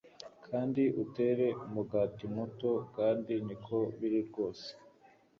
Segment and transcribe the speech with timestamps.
[0.47, 4.67] Kandi utere umugati muto kandi niko biri rwose